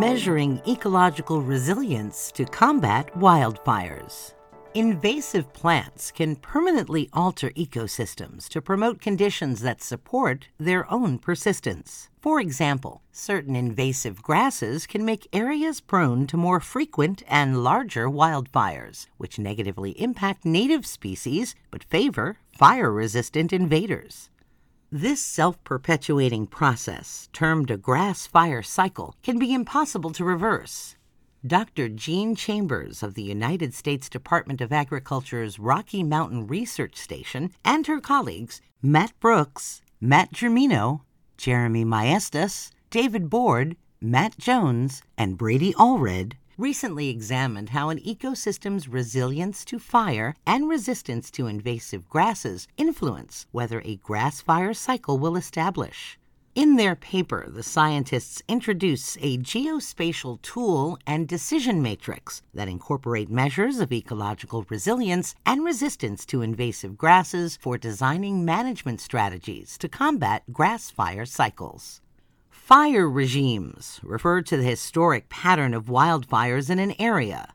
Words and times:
measuring 0.00 0.62
ecological 0.66 1.42
resilience 1.42 2.32
to 2.32 2.46
combat 2.46 3.12
wildfires. 3.16 4.32
Invasive 4.72 5.52
plants 5.52 6.10
can 6.10 6.36
permanently 6.36 7.10
alter 7.12 7.50
ecosystems 7.50 8.48
to 8.48 8.62
promote 8.62 9.02
conditions 9.02 9.60
that 9.60 9.82
support 9.82 10.48
their 10.58 10.90
own 10.90 11.18
persistence. 11.18 12.08
For 12.18 12.40
example, 12.40 13.02
certain 13.12 13.54
invasive 13.54 14.22
grasses 14.22 14.86
can 14.86 15.04
make 15.04 15.28
areas 15.34 15.82
prone 15.82 16.26
to 16.28 16.38
more 16.38 16.60
frequent 16.60 17.22
and 17.28 17.62
larger 17.62 18.08
wildfires, 18.08 19.06
which 19.18 19.38
negatively 19.38 19.90
impact 20.00 20.46
native 20.46 20.86
species 20.86 21.54
but 21.70 21.84
favor 21.84 22.38
fire 22.56 22.90
resistant 22.90 23.52
invaders. 23.52 24.30
This 24.92 25.20
self 25.20 25.62
perpetuating 25.62 26.48
process, 26.48 27.28
termed 27.32 27.70
a 27.70 27.76
grass 27.76 28.26
fire 28.26 28.60
cycle, 28.60 29.14
can 29.22 29.38
be 29.38 29.54
impossible 29.54 30.10
to 30.10 30.24
reverse. 30.24 30.96
Dr. 31.46 31.88
Jeanne 31.88 32.34
Chambers 32.34 33.00
of 33.00 33.14
the 33.14 33.22
United 33.22 33.72
States 33.72 34.08
Department 34.08 34.60
of 34.60 34.72
Agriculture's 34.72 35.60
Rocky 35.60 36.02
Mountain 36.02 36.48
Research 36.48 36.96
Station 36.96 37.52
and 37.64 37.86
her 37.86 38.00
colleagues, 38.00 38.60
Matt 38.82 39.12
Brooks, 39.20 39.80
Matt 40.00 40.32
Germino, 40.32 41.02
Jeremy 41.36 41.84
Maestas, 41.84 42.72
David 42.90 43.30
Board, 43.30 43.76
Matt 44.00 44.38
Jones, 44.38 45.04
and 45.16 45.38
Brady 45.38 45.72
Allred, 45.74 46.32
recently 46.60 47.08
examined 47.08 47.70
how 47.70 47.88
an 47.88 47.98
ecosystem's 48.00 48.86
resilience 48.86 49.64
to 49.64 49.78
fire 49.78 50.34
and 50.46 50.68
resistance 50.68 51.30
to 51.30 51.46
invasive 51.46 52.08
grasses 52.08 52.68
influence 52.76 53.46
whether 53.50 53.80
a 53.80 53.96
grass 53.96 54.42
fire 54.42 54.74
cycle 54.74 55.18
will 55.18 55.36
establish. 55.36 56.18
In 56.54 56.76
their 56.76 56.96
paper, 56.96 57.46
the 57.48 57.62
scientists 57.62 58.42
introduce 58.46 59.16
a 59.22 59.38
geospatial 59.38 60.42
tool 60.42 60.98
and 61.06 61.26
decision 61.26 61.80
matrix 61.80 62.42
that 62.52 62.68
incorporate 62.68 63.30
measures 63.30 63.78
of 63.78 63.92
ecological 63.92 64.66
resilience 64.68 65.34
and 65.46 65.64
resistance 65.64 66.26
to 66.26 66.42
invasive 66.42 66.98
grasses 66.98 67.56
for 67.56 67.78
designing 67.78 68.44
management 68.44 69.00
strategies 69.00 69.78
to 69.78 69.88
combat 69.88 70.42
grass 70.52 70.90
fire 70.90 71.24
cycles. 71.24 72.02
Fire 72.70 73.10
regimes 73.10 73.98
refer 74.04 74.42
to 74.42 74.56
the 74.56 74.62
historic 74.62 75.28
pattern 75.28 75.74
of 75.74 75.86
wildfires 75.86 76.70
in 76.70 76.78
an 76.78 76.94
area. 77.00 77.52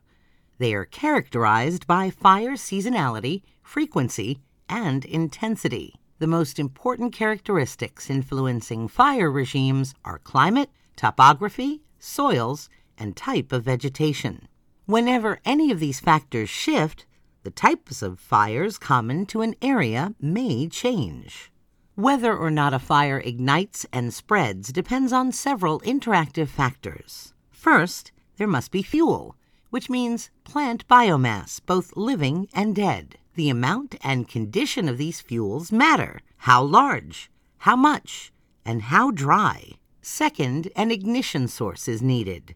They 0.58 0.74
are 0.74 0.84
characterized 0.84 1.86
by 1.86 2.10
fire 2.10 2.52
seasonality, 2.52 3.40
frequency, 3.62 4.40
and 4.68 5.06
intensity. 5.06 5.94
The 6.18 6.26
most 6.26 6.58
important 6.58 7.14
characteristics 7.14 8.10
influencing 8.10 8.88
fire 8.88 9.30
regimes 9.30 9.94
are 10.04 10.18
climate, 10.18 10.68
topography, 10.96 11.80
soils, 11.98 12.68
and 12.98 13.16
type 13.16 13.52
of 13.52 13.64
vegetation. 13.64 14.48
Whenever 14.84 15.40
any 15.46 15.70
of 15.70 15.80
these 15.80 15.98
factors 15.98 16.50
shift, 16.50 17.06
the 17.42 17.50
types 17.50 18.02
of 18.02 18.20
fires 18.20 18.76
common 18.76 19.24
to 19.24 19.40
an 19.40 19.54
area 19.62 20.14
may 20.20 20.68
change. 20.68 21.50
Whether 21.96 22.36
or 22.36 22.50
not 22.50 22.74
a 22.74 22.78
fire 22.78 23.20
ignites 23.20 23.86
and 23.90 24.12
spreads 24.12 24.70
depends 24.70 25.14
on 25.14 25.32
several 25.32 25.80
interactive 25.80 26.48
factors. 26.48 27.32
First, 27.48 28.12
there 28.36 28.46
must 28.46 28.70
be 28.70 28.82
fuel, 28.82 29.34
which 29.70 29.88
means 29.88 30.28
plant 30.44 30.86
biomass, 30.88 31.58
both 31.64 31.96
living 31.96 32.48
and 32.52 32.76
dead. 32.76 33.16
The 33.34 33.48
amount 33.48 33.94
and 34.02 34.28
condition 34.28 34.90
of 34.90 34.98
these 34.98 35.22
fuels 35.22 35.72
matter 35.72 36.20
how 36.36 36.62
large, 36.62 37.30
how 37.60 37.76
much, 37.76 38.30
and 38.62 38.82
how 38.82 39.10
dry. 39.10 39.72
Second, 40.02 40.70
an 40.76 40.90
ignition 40.90 41.48
source 41.48 41.88
is 41.88 42.02
needed. 42.02 42.54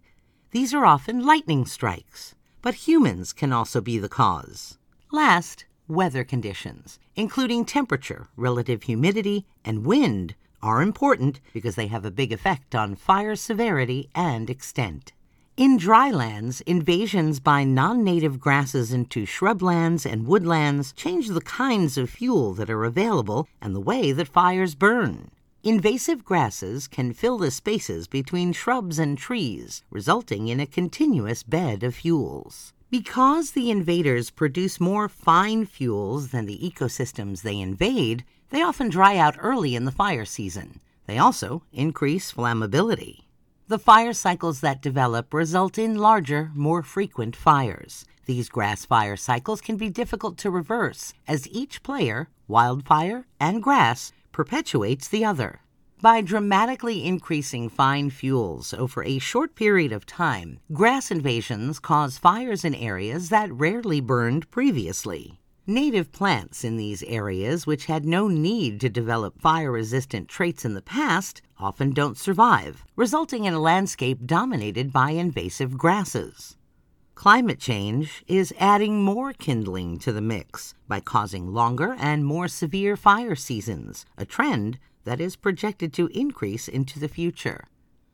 These 0.50 0.74
are 0.74 0.84
often 0.84 1.24
lightning 1.24 1.64
strikes, 1.64 2.34
but 2.60 2.86
humans 2.86 3.32
can 3.32 3.54
also 3.54 3.80
be 3.80 3.98
the 3.98 4.10
cause. 4.10 4.76
Last, 5.10 5.64
weather 5.90 6.24
conditions, 6.24 6.98
including 7.16 7.64
temperature, 7.64 8.28
relative 8.36 8.84
humidity, 8.84 9.44
and 9.64 9.84
wind, 9.84 10.34
are 10.62 10.82
important 10.82 11.40
because 11.52 11.74
they 11.74 11.88
have 11.88 12.04
a 12.04 12.10
big 12.10 12.32
effect 12.32 12.74
on 12.74 12.94
fire 12.94 13.34
severity 13.34 14.08
and 14.14 14.48
extent. 14.48 15.12
In 15.56 15.76
drylands, 15.76 16.62
invasions 16.62 17.40
by 17.40 17.64
non 17.64 18.02
native 18.02 18.40
grasses 18.40 18.92
into 18.92 19.26
shrublands 19.26 20.10
and 20.10 20.26
woodlands 20.26 20.92
change 20.94 21.28
the 21.28 21.42
kinds 21.42 21.98
of 21.98 22.08
fuel 22.08 22.54
that 22.54 22.70
are 22.70 22.84
available 22.84 23.46
and 23.60 23.74
the 23.74 23.80
way 23.80 24.12
that 24.12 24.28
fires 24.28 24.74
burn. 24.74 25.30
Invasive 25.62 26.24
grasses 26.24 26.88
can 26.88 27.12
fill 27.12 27.36
the 27.36 27.50
spaces 27.50 28.06
between 28.06 28.54
shrubs 28.54 28.98
and 28.98 29.18
trees, 29.18 29.82
resulting 29.90 30.48
in 30.48 30.60
a 30.60 30.66
continuous 30.66 31.42
bed 31.42 31.82
of 31.82 31.94
fuels. 31.96 32.72
Because 32.90 33.52
the 33.52 33.70
invaders 33.70 34.30
produce 34.30 34.80
more 34.80 35.08
fine 35.08 35.64
fuels 35.64 36.30
than 36.30 36.46
the 36.46 36.58
ecosystems 36.58 37.42
they 37.42 37.60
invade, 37.60 38.24
they 38.50 38.62
often 38.62 38.88
dry 38.88 39.16
out 39.16 39.36
early 39.38 39.76
in 39.76 39.84
the 39.84 39.92
fire 39.92 40.24
season. 40.24 40.80
They 41.06 41.16
also 41.16 41.62
increase 41.72 42.32
flammability. 42.32 43.20
The 43.68 43.78
fire 43.78 44.12
cycles 44.12 44.60
that 44.62 44.82
develop 44.82 45.32
result 45.32 45.78
in 45.78 45.98
larger, 45.98 46.50
more 46.52 46.82
frequent 46.82 47.36
fires. 47.36 48.04
These 48.26 48.48
grass 48.48 48.84
fire 48.84 49.16
cycles 49.16 49.60
can 49.60 49.76
be 49.76 49.88
difficult 49.88 50.36
to 50.38 50.50
reverse, 50.50 51.14
as 51.28 51.48
each 51.48 51.84
player, 51.84 52.28
wildfire 52.48 53.24
and 53.38 53.62
grass, 53.62 54.10
perpetuates 54.32 55.06
the 55.06 55.24
other. 55.24 55.60
By 56.02 56.22
dramatically 56.22 57.04
increasing 57.04 57.68
fine 57.68 58.08
fuels 58.08 58.72
over 58.72 59.04
a 59.04 59.18
short 59.18 59.54
period 59.54 59.92
of 59.92 60.06
time, 60.06 60.58
grass 60.72 61.10
invasions 61.10 61.78
cause 61.78 62.16
fires 62.16 62.64
in 62.64 62.74
areas 62.74 63.28
that 63.28 63.52
rarely 63.52 64.00
burned 64.00 64.50
previously. 64.50 65.42
Native 65.66 66.10
plants 66.10 66.64
in 66.64 66.78
these 66.78 67.02
areas, 67.02 67.66
which 67.66 67.84
had 67.84 68.06
no 68.06 68.28
need 68.28 68.80
to 68.80 68.88
develop 68.88 69.42
fire 69.42 69.70
resistant 69.70 70.30
traits 70.30 70.64
in 70.64 70.72
the 70.72 70.80
past, 70.80 71.42
often 71.58 71.92
don't 71.92 72.16
survive, 72.16 72.82
resulting 72.96 73.44
in 73.44 73.52
a 73.52 73.60
landscape 73.60 74.24
dominated 74.24 74.94
by 74.94 75.10
invasive 75.10 75.76
grasses. 75.76 76.56
Climate 77.14 77.60
change 77.60 78.24
is 78.26 78.54
adding 78.58 79.02
more 79.02 79.34
kindling 79.34 79.98
to 79.98 80.12
the 80.12 80.22
mix 80.22 80.72
by 80.88 80.98
causing 80.98 81.52
longer 81.52 81.94
and 81.98 82.24
more 82.24 82.48
severe 82.48 82.96
fire 82.96 83.34
seasons, 83.34 84.06
a 84.16 84.24
trend 84.24 84.78
that 85.04 85.20
is 85.20 85.36
projected 85.36 85.92
to 85.94 86.08
increase 86.08 86.68
into 86.68 86.98
the 86.98 87.08
future. 87.08 87.64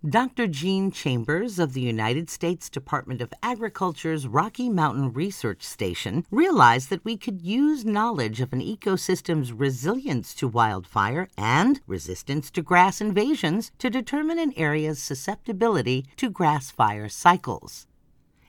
Dr. 0.08 0.46
Jeanne 0.46 0.92
Chambers 0.92 1.58
of 1.58 1.72
the 1.72 1.80
United 1.80 2.30
States 2.30 2.68
Department 2.70 3.20
of 3.20 3.32
Agriculture's 3.42 4.28
Rocky 4.28 4.68
Mountain 4.68 5.12
Research 5.14 5.64
Station 5.64 6.24
realized 6.30 6.90
that 6.90 7.04
we 7.04 7.16
could 7.16 7.42
use 7.42 7.84
knowledge 7.84 8.40
of 8.40 8.52
an 8.52 8.60
ecosystem's 8.60 9.52
resilience 9.52 10.32
to 10.34 10.46
wildfire 10.46 11.28
and 11.36 11.80
resistance 11.86 12.50
to 12.52 12.62
grass 12.62 13.00
invasions 13.00 13.72
to 13.78 13.90
determine 13.90 14.38
an 14.38 14.52
area's 14.56 15.02
susceptibility 15.02 16.06
to 16.16 16.30
grass 16.30 16.70
fire 16.70 17.08
cycles. 17.08 17.88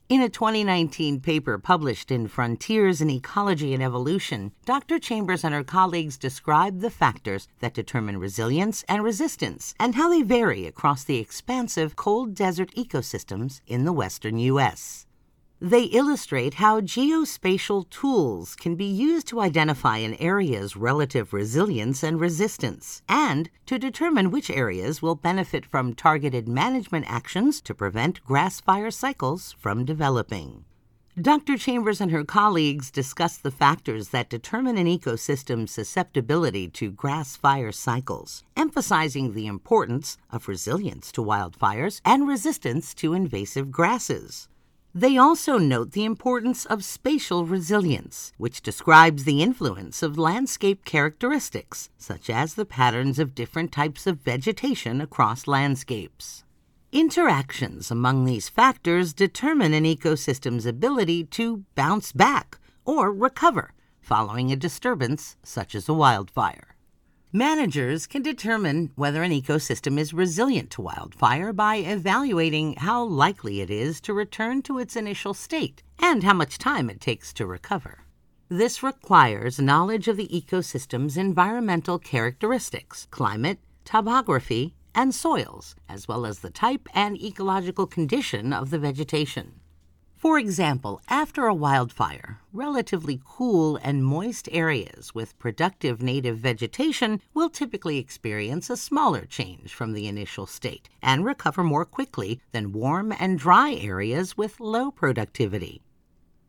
In 0.09 0.21
a 0.21 0.29
2019 0.29 1.19
paper 1.19 1.57
published 1.57 2.11
in 2.11 2.29
Frontiers 2.29 3.01
in 3.01 3.09
Ecology 3.09 3.73
and 3.73 3.83
Evolution, 3.83 4.53
Dr. 4.63 4.99
Chambers 4.99 5.43
and 5.43 5.53
her 5.53 5.65
colleagues 5.65 6.15
describe 6.15 6.79
the 6.79 6.89
factors 6.89 7.49
that 7.59 7.73
determine 7.73 8.17
resilience 8.17 8.85
and 8.87 9.03
resistance 9.03 9.75
and 9.77 9.95
how 9.95 10.07
they 10.07 10.21
vary 10.21 10.65
across 10.65 11.03
the 11.03 11.17
expansive 11.17 11.97
cold 11.97 12.35
desert 12.35 12.73
ecosystems 12.77 13.59
in 13.67 13.83
the 13.83 13.91
western 13.91 14.39
U.S. 14.39 15.06
They 15.59 15.85
illustrate 15.85 16.55
how 16.55 16.81
geospatial 16.81 17.89
tools 17.89 18.55
can 18.55 18.75
be 18.75 18.85
used 18.85 19.25
to 19.29 19.41
identify 19.41 19.97
an 19.97 20.13
area's 20.15 20.77
relative 20.77 21.33
resilience 21.33 22.03
and 22.03 22.19
resistance, 22.19 23.01
and 23.09 23.49
to 23.65 23.79
determine 23.79 24.29
which 24.29 24.51
areas 24.51 25.01
will 25.01 25.15
benefit 25.15 25.65
from 25.65 25.95
targeted 25.95 26.47
management 26.47 27.05
actions 27.09 27.59
to 27.61 27.73
prevent 27.73 28.23
grass 28.23 28.61
fire 28.61 28.91
cycles 28.91 29.55
from 29.57 29.83
developing. 29.83 30.63
Dr. 31.19 31.57
Chambers 31.57 31.99
and 31.99 32.11
her 32.11 32.23
colleagues 32.23 32.91
discuss 32.91 33.37
the 33.37 33.49
factors 33.49 34.09
that 34.09 34.29
determine 34.29 34.77
an 34.77 34.85
ecosystem's 34.85 35.71
susceptibility 35.71 36.67
to 36.67 36.91
grass 36.91 37.35
fire 37.35 37.71
cycles, 37.71 38.43
emphasizing 38.55 39.33
the 39.33 39.47
importance 39.47 40.19
of 40.29 40.47
resilience 40.47 41.11
to 41.13 41.23
wildfires 41.23 41.99
and 42.05 42.27
resistance 42.27 42.93
to 42.93 43.13
invasive 43.13 43.71
grasses. 43.71 44.47
They 44.99 45.15
also 45.15 45.59
note 45.59 45.91
the 45.91 46.05
importance 46.05 46.65
of 46.65 46.83
spatial 46.83 47.45
resilience, 47.45 48.33
which 48.39 48.63
describes 48.63 49.25
the 49.25 49.43
influence 49.43 50.01
of 50.01 50.17
landscape 50.17 50.85
characteristics, 50.85 51.91
such 51.99 52.31
as 52.31 52.55
the 52.55 52.65
patterns 52.65 53.19
of 53.19 53.35
different 53.35 53.71
types 53.71 54.07
of 54.07 54.21
vegetation 54.21 54.99
across 54.99 55.45
landscapes. 55.45 56.45
Interactions 56.91 57.91
among 57.91 58.25
these 58.25 58.49
factors 58.49 59.13
determine 59.13 59.75
an 59.75 59.83
ecosystem's 59.83 60.65
ability 60.65 61.25
to 61.25 61.63
bounce 61.75 62.11
back 62.11 62.57
or 62.83 63.13
recover 63.13 63.73
following 64.01 64.51
a 64.51 64.55
disturbance 64.55 65.37
such 65.43 65.75
as 65.75 65.87
a 65.87 65.93
wildfire. 65.93 66.75
Managers 67.37 68.07
can 68.07 68.23
determine 68.23 68.89
whether 68.95 69.21
an 69.21 69.31
ecosystem 69.31 69.99
is 69.99 70.11
resilient 70.11 70.71
to 70.71 70.81
wildfire 70.81 71.53
by 71.53 71.75
evaluating 71.75 72.73
how 72.77 73.03
likely 73.03 73.61
it 73.61 73.69
is 73.69 74.01
to 74.01 74.11
return 74.11 74.63
to 74.63 74.79
its 74.79 74.95
initial 74.95 75.35
state 75.35 75.83
and 75.99 76.23
how 76.23 76.33
much 76.33 76.57
time 76.57 76.89
it 76.89 76.99
takes 76.99 77.31
to 77.33 77.45
recover. 77.45 77.99
This 78.49 78.81
requires 78.81 79.59
knowledge 79.59 80.07
of 80.07 80.17
the 80.17 80.29
ecosystem's 80.29 81.15
environmental 81.15 81.99
characteristics, 81.99 83.07
climate, 83.11 83.59
topography, 83.85 84.73
and 84.95 85.13
soils, 85.13 85.75
as 85.87 86.07
well 86.07 86.25
as 86.25 86.39
the 86.39 86.49
type 86.49 86.89
and 86.95 87.21
ecological 87.21 87.85
condition 87.85 88.51
of 88.51 88.71
the 88.71 88.79
vegetation. 88.79 89.59
For 90.17 90.39
example, 90.39 90.99
after 91.09 91.45
a 91.45 91.53
wildfire, 91.53 92.39
relatively 92.51 93.21
cool 93.23 93.75
and 93.77 94.03
moist 94.03 94.49
areas 94.51 95.13
with 95.13 95.37
productive 95.37 96.01
native 96.01 96.39
vegetation 96.39 97.21
will 97.35 97.51
typically 97.51 97.99
experience 97.99 98.71
a 98.71 98.77
smaller 98.77 99.25
change 99.25 99.75
from 99.75 99.93
the 99.93 100.07
initial 100.07 100.47
state 100.47 100.89
and 101.03 101.23
recover 101.23 101.63
more 101.63 101.85
quickly 101.85 102.41
than 102.51 102.73
warm 102.73 103.13
and 103.19 103.37
dry 103.37 103.75
areas 103.75 104.35
with 104.35 104.59
low 104.59 104.89
productivity. 104.89 105.83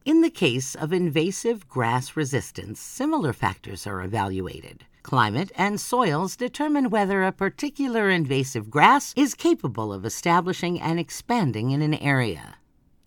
In 0.06 0.22
the 0.22 0.30
case 0.30 0.74
of 0.74 0.90
invasive 0.90 1.68
grass 1.68 2.16
resistance, 2.16 2.80
similar 2.80 3.34
factors 3.34 3.86
are 3.86 4.02
evaluated. 4.02 4.86
Climate 5.02 5.52
and 5.56 5.78
soils 5.78 6.36
determine 6.36 6.88
whether 6.88 7.22
a 7.22 7.32
particular 7.32 8.08
invasive 8.08 8.70
grass 8.70 9.12
is 9.14 9.34
capable 9.34 9.92
of 9.92 10.06
establishing 10.06 10.80
and 10.80 10.98
expanding 10.98 11.70
in 11.70 11.82
an 11.82 11.94
area. 11.94 12.57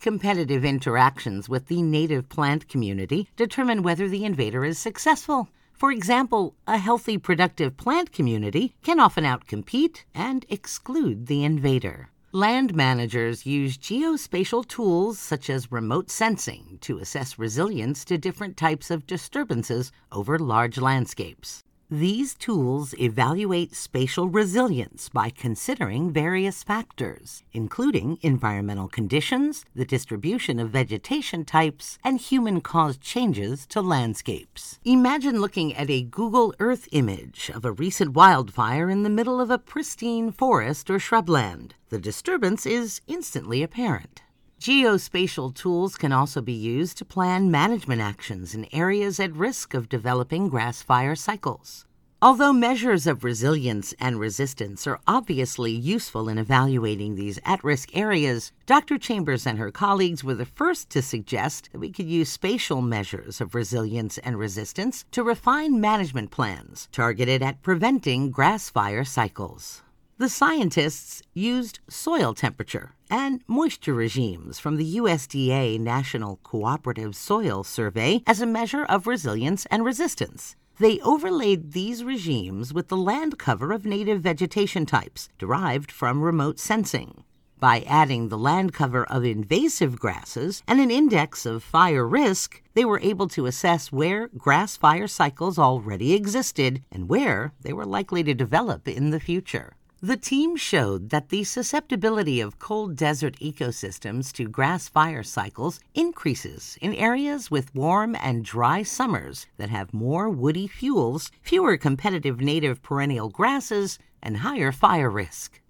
Competitive 0.02 0.64
interactions 0.64 1.48
with 1.48 1.66
the 1.68 1.80
native 1.80 2.28
plant 2.28 2.68
community 2.68 3.28
determine 3.36 3.84
whether 3.84 4.08
the 4.08 4.24
invader 4.24 4.64
is 4.64 4.76
successful. 4.76 5.48
For 5.74 5.92
example, 5.92 6.56
a 6.66 6.76
healthy, 6.76 7.18
productive 7.18 7.76
plant 7.76 8.10
community 8.10 8.74
can 8.82 8.98
often 8.98 9.22
outcompete 9.22 10.02
and 10.12 10.44
exclude 10.48 11.28
the 11.28 11.44
invader. 11.44 12.10
Land 12.32 12.74
managers 12.74 13.46
use 13.46 13.78
geospatial 13.78 14.66
tools 14.66 15.20
such 15.20 15.48
as 15.48 15.70
remote 15.70 16.10
sensing 16.10 16.78
to 16.80 16.98
assess 16.98 17.38
resilience 17.38 18.04
to 18.06 18.18
different 18.18 18.56
types 18.56 18.90
of 18.90 19.06
disturbances 19.06 19.92
over 20.10 20.36
large 20.36 20.78
landscapes. 20.78 21.62
These 21.92 22.32
tools 22.36 22.94
evaluate 22.98 23.74
spatial 23.74 24.26
resilience 24.26 25.10
by 25.10 25.28
considering 25.28 26.10
various 26.10 26.62
factors, 26.62 27.42
including 27.52 28.16
environmental 28.22 28.88
conditions, 28.88 29.66
the 29.76 29.84
distribution 29.84 30.58
of 30.58 30.70
vegetation 30.70 31.44
types, 31.44 31.98
and 32.02 32.18
human 32.18 32.62
caused 32.62 33.02
changes 33.02 33.66
to 33.66 33.82
landscapes. 33.82 34.80
Imagine 34.86 35.38
looking 35.38 35.74
at 35.74 35.90
a 35.90 36.00
Google 36.00 36.54
Earth 36.58 36.88
image 36.92 37.50
of 37.54 37.62
a 37.66 37.72
recent 37.72 38.14
wildfire 38.14 38.88
in 38.88 39.02
the 39.02 39.10
middle 39.10 39.38
of 39.38 39.50
a 39.50 39.58
pristine 39.58 40.32
forest 40.32 40.88
or 40.88 40.96
shrubland. 40.96 41.72
The 41.90 41.98
disturbance 41.98 42.64
is 42.64 43.02
instantly 43.06 43.62
apparent. 43.62 44.22
Geospatial 44.62 45.52
tools 45.52 45.96
can 45.96 46.12
also 46.12 46.40
be 46.40 46.52
used 46.52 46.96
to 46.98 47.04
plan 47.04 47.50
management 47.50 48.00
actions 48.00 48.54
in 48.54 48.72
areas 48.72 49.18
at 49.18 49.34
risk 49.34 49.74
of 49.74 49.88
developing 49.88 50.48
grass 50.48 50.82
fire 50.82 51.16
cycles. 51.16 51.84
Although 52.22 52.52
measures 52.52 53.08
of 53.08 53.24
resilience 53.24 53.92
and 53.98 54.20
resistance 54.20 54.86
are 54.86 55.00
obviously 55.08 55.72
useful 55.72 56.28
in 56.28 56.38
evaluating 56.38 57.16
these 57.16 57.40
at 57.44 57.64
risk 57.64 57.96
areas, 57.96 58.52
Dr. 58.66 58.98
Chambers 58.98 59.48
and 59.48 59.58
her 59.58 59.72
colleagues 59.72 60.22
were 60.22 60.36
the 60.36 60.46
first 60.46 60.88
to 60.90 61.02
suggest 61.02 61.70
that 61.72 61.80
we 61.80 61.90
could 61.90 62.06
use 62.06 62.28
spatial 62.28 62.82
measures 62.82 63.40
of 63.40 63.56
resilience 63.56 64.16
and 64.18 64.38
resistance 64.38 65.04
to 65.10 65.24
refine 65.24 65.80
management 65.80 66.30
plans 66.30 66.88
targeted 66.92 67.42
at 67.42 67.62
preventing 67.62 68.30
grass 68.30 68.70
fire 68.70 69.02
cycles. 69.02 69.82
The 70.22 70.28
scientists 70.28 71.20
used 71.34 71.80
soil 71.88 72.32
temperature 72.32 72.92
and 73.10 73.42
moisture 73.48 73.92
regimes 73.92 74.60
from 74.60 74.76
the 74.76 74.98
USDA 74.98 75.80
National 75.80 76.36
Cooperative 76.44 77.16
Soil 77.16 77.64
Survey 77.64 78.22
as 78.24 78.40
a 78.40 78.46
measure 78.46 78.84
of 78.84 79.08
resilience 79.08 79.66
and 79.66 79.84
resistance. 79.84 80.54
They 80.78 81.00
overlaid 81.00 81.72
these 81.72 82.04
regimes 82.04 82.72
with 82.72 82.86
the 82.86 82.96
land 82.96 83.36
cover 83.36 83.72
of 83.72 83.84
native 83.84 84.20
vegetation 84.20 84.86
types 84.86 85.28
derived 85.38 85.90
from 85.90 86.22
remote 86.22 86.60
sensing. 86.60 87.24
By 87.58 87.80
adding 87.80 88.28
the 88.28 88.38
land 88.38 88.72
cover 88.72 89.02
of 89.06 89.24
invasive 89.24 89.98
grasses 89.98 90.62
and 90.68 90.80
an 90.80 90.92
index 90.92 91.44
of 91.44 91.64
fire 91.64 92.06
risk, 92.06 92.62
they 92.74 92.84
were 92.84 93.00
able 93.00 93.26
to 93.30 93.46
assess 93.46 93.90
where 93.90 94.28
grass 94.38 94.76
fire 94.76 95.08
cycles 95.08 95.58
already 95.58 96.14
existed 96.14 96.80
and 96.92 97.08
where 97.08 97.54
they 97.62 97.72
were 97.72 97.84
likely 97.84 98.22
to 98.22 98.34
develop 98.34 98.86
in 98.86 99.10
the 99.10 99.18
future. 99.18 99.74
The 100.04 100.16
team 100.16 100.56
showed 100.56 101.10
that 101.10 101.28
the 101.28 101.44
susceptibility 101.44 102.40
of 102.40 102.58
cold 102.58 102.96
desert 102.96 103.36
ecosystems 103.38 104.32
to 104.32 104.48
grass 104.48 104.88
fire 104.88 105.22
cycles 105.22 105.78
increases 105.94 106.76
in 106.82 106.92
areas 106.92 107.52
with 107.52 107.72
warm 107.72 108.16
and 108.16 108.44
dry 108.44 108.82
summers 108.82 109.46
that 109.58 109.70
have 109.70 109.94
more 109.94 110.28
woody 110.28 110.66
fuels, 110.66 111.30
fewer 111.40 111.76
competitive 111.76 112.40
native 112.40 112.82
perennial 112.82 113.28
grasses, 113.28 114.00
and 114.20 114.38
higher 114.38 114.72
fire 114.72 115.08
risk. 115.08 115.60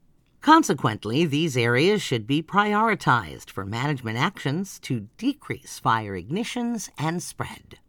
Consequently, 0.40 1.26
these 1.26 1.54
areas 1.54 2.00
should 2.00 2.26
be 2.26 2.42
prioritized 2.42 3.50
for 3.50 3.66
management 3.66 4.16
actions 4.16 4.78
to 4.78 5.08
decrease 5.18 5.78
fire 5.78 6.18
ignitions 6.18 6.88
and 6.96 7.22
spread. 7.22 7.80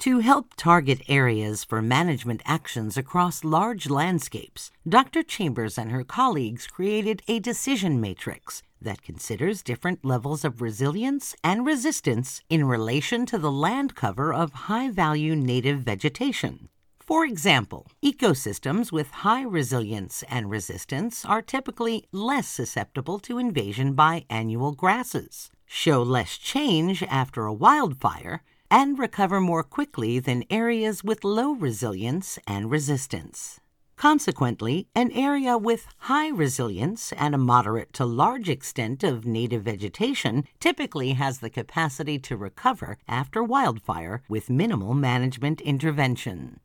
To 0.00 0.20
help 0.20 0.54
target 0.56 1.02
areas 1.08 1.62
for 1.62 1.82
management 1.82 2.40
actions 2.46 2.96
across 2.96 3.44
large 3.44 3.90
landscapes, 3.90 4.70
Dr. 4.88 5.22
Chambers 5.22 5.76
and 5.76 5.90
her 5.90 6.04
colleagues 6.04 6.66
created 6.66 7.20
a 7.28 7.38
decision 7.38 8.00
matrix 8.00 8.62
that 8.80 9.02
considers 9.02 9.62
different 9.62 10.02
levels 10.02 10.42
of 10.42 10.62
resilience 10.62 11.36
and 11.44 11.66
resistance 11.66 12.40
in 12.48 12.64
relation 12.64 13.26
to 13.26 13.36
the 13.36 13.52
land 13.52 13.94
cover 13.94 14.32
of 14.32 14.70
high 14.70 14.88
value 14.88 15.36
native 15.36 15.80
vegetation. 15.80 16.70
For 16.98 17.26
example, 17.26 17.86
ecosystems 18.02 18.90
with 18.90 19.10
high 19.10 19.42
resilience 19.42 20.24
and 20.30 20.48
resistance 20.48 21.26
are 21.26 21.42
typically 21.42 22.06
less 22.10 22.48
susceptible 22.48 23.18
to 23.18 23.36
invasion 23.36 23.92
by 23.92 24.24
annual 24.30 24.72
grasses, 24.72 25.50
show 25.66 26.02
less 26.02 26.38
change 26.38 27.02
after 27.02 27.44
a 27.44 27.52
wildfire, 27.52 28.40
and 28.70 28.98
recover 28.98 29.40
more 29.40 29.62
quickly 29.62 30.18
than 30.18 30.44
areas 30.50 31.02
with 31.02 31.24
low 31.24 31.52
resilience 31.52 32.38
and 32.46 32.70
resistance. 32.70 33.60
Consequently, 33.96 34.86
an 34.94 35.12
area 35.12 35.58
with 35.58 35.86
high 35.98 36.28
resilience 36.28 37.12
and 37.12 37.34
a 37.34 37.38
moderate 37.38 37.92
to 37.92 38.06
large 38.06 38.48
extent 38.48 39.04
of 39.04 39.26
native 39.26 39.64
vegetation 39.64 40.44
typically 40.58 41.12
has 41.12 41.40
the 41.40 41.50
capacity 41.50 42.18
to 42.18 42.34
recover 42.34 42.96
after 43.06 43.42
wildfire 43.42 44.22
with 44.26 44.48
minimal 44.48 44.94
management 44.94 45.60
intervention. 45.60 46.60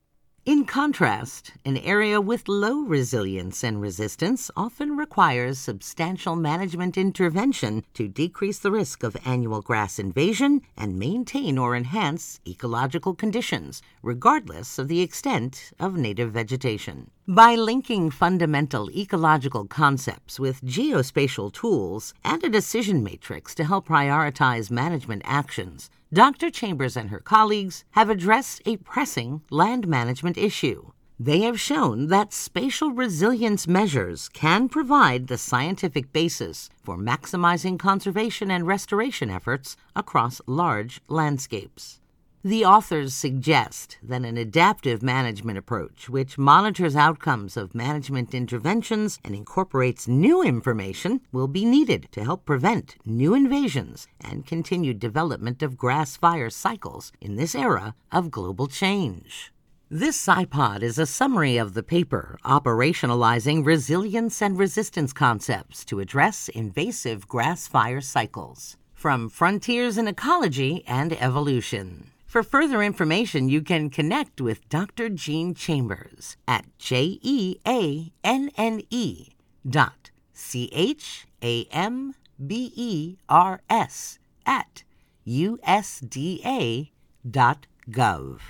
In 0.45 0.65
contrast, 0.65 1.53
an 1.65 1.75
area 1.77 2.21
with 2.21 2.47
low 2.47 2.81
resilience 2.81 3.63
and 3.63 3.81
resistance 3.81 4.51
often 4.55 4.95
requires 4.95 5.57
substantial 5.57 6.35
management 6.35 6.99
intervention 6.99 7.83
to 7.95 8.07
decrease 8.07 8.59
the 8.59 8.69
risk 8.69 9.01
of 9.01 9.17
annual 9.25 9.63
grass 9.63 9.97
invasion 9.97 10.61
and 10.77 10.99
maintain 10.99 11.57
or 11.57 11.75
enhance 11.75 12.39
ecological 12.47 13.15
conditions, 13.15 13.81
regardless 14.03 14.77
of 14.77 14.87
the 14.87 15.01
extent 15.01 15.73
of 15.79 15.97
native 15.97 16.33
vegetation. 16.33 17.09
By 17.27 17.55
linking 17.55 18.11
fundamental 18.11 18.91
ecological 18.91 19.65
concepts 19.65 20.39
with 20.39 20.63
geospatial 20.63 21.53
tools 21.53 22.13
and 22.23 22.43
a 22.43 22.49
decision 22.49 23.01
matrix 23.01 23.55
to 23.55 23.63
help 23.63 23.87
prioritize 23.87 24.69
management 24.69 25.23
actions, 25.25 25.89
Dr. 26.15 26.50
Chambers 26.50 26.95
and 26.95 27.10
her 27.10 27.19
colleagues 27.19 27.84
have 27.91 28.10
addressed 28.10 28.62
a 28.65 28.77
pressing 28.77 29.41
land 29.50 29.86
management 29.86 30.38
issue. 30.38 30.93
They 31.19 31.41
have 31.41 31.60
shown 31.60 32.07
that 32.07 32.31
spatial 32.31 32.91
resilience 32.91 33.67
measures 33.67 34.29
can 34.29 34.69
provide 34.69 35.27
the 35.27 35.38
scientific 35.38 36.13
basis 36.13 36.69
for 36.81 36.98
maximizing 36.98 37.77
conservation 37.77 38.50
and 38.50 38.65
restoration 38.65 39.29
efforts 39.29 39.75
across 39.93 40.39
large 40.48 41.01
landscapes. 41.10 42.00
The 42.45 42.63
authors 42.63 43.15
suggest 43.15 43.97
that 44.03 44.23
an 44.23 44.37
adaptive 44.37 45.01
management 45.01 45.57
approach, 45.57 46.07
which 46.09 46.37
monitors 46.37 46.95
outcomes 46.95 47.57
of 47.57 47.73
management 47.73 48.35
interventions 48.35 49.17
and 49.25 49.33
incorporates 49.33 50.07
new 50.07 50.43
information, 50.43 51.21
will 51.31 51.47
be 51.47 51.65
needed 51.65 52.07
to 52.11 52.23
help 52.23 52.45
prevent 52.45 52.97
new 53.03 53.33
invasions 53.33 54.07
and 54.21 54.45
continued 54.45 54.99
development 54.99 55.63
of 55.63 55.75
grass 55.75 56.17
fire 56.17 56.51
cycles 56.51 57.11
in 57.19 57.35
this 57.35 57.55
era 57.55 57.95
of 58.11 58.29
global 58.29 58.67
change. 58.67 59.51
This 59.89 60.23
SciPod 60.23 60.83
is 60.83 60.99
a 60.99 61.07
summary 61.07 61.57
of 61.57 61.73
the 61.73 61.81
paper 61.81 62.37
operationalizing 62.45 63.65
resilience 63.65 64.39
and 64.39 64.55
resistance 64.55 65.13
concepts 65.13 65.83
to 65.85 65.99
address 65.99 66.47
invasive 66.49 67.27
grass 67.27 67.67
fire 67.67 68.01
cycles 68.01 68.77
from 68.93 69.29
Frontiers 69.29 69.97
in 69.97 70.07
Ecology 70.07 70.83
and 70.85 71.11
Evolution. 71.19 72.11
For 72.36 72.44
further 72.44 72.84
information, 72.84 73.48
you 73.48 73.62
can 73.62 73.89
connect 73.89 74.42
with 74.42 74.68
Dr. 74.68 75.08
Jeanne 75.08 75.54
Chambers 75.54 76.36
at 76.46 76.65
J 76.77 77.18
E 77.22 77.56
A 77.65 78.12
N 78.25 78.51
N 78.58 78.82
E 78.89 79.30
dot 79.65 80.12
C 80.34 80.70
H 80.74 81.27
A 81.42 81.63
M 81.72 82.13
B 82.46 82.74
E 82.75 83.15
R 83.30 83.62
S 83.70 84.20
at 84.46 84.84
USDA 85.25 86.89
dot 87.32 87.68
gov. 87.89 88.42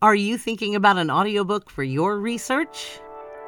Are 0.00 0.14
you 0.14 0.38
thinking 0.38 0.74
about 0.74 0.96
an 0.96 1.10
audiobook 1.10 1.68
for 1.68 1.82
your 1.82 2.18
research? 2.18 2.98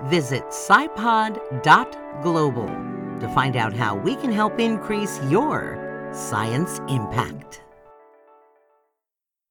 Visit 0.03 0.45
SciPod.global 0.49 2.67
to 2.67 3.33
find 3.35 3.57
out 3.57 3.73
how 3.73 3.97
we 3.97 4.15
can 4.17 4.31
help 4.31 4.61
increase 4.61 5.19
your 5.31 6.11
science 6.13 6.81
impact. 6.87 7.64